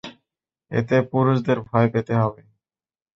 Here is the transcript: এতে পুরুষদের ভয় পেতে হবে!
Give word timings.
এতে 0.71 0.95
পুরুষদের 1.11 1.57
ভয় 1.67 1.87
পেতে 1.93 2.13
হবে! 2.21 2.41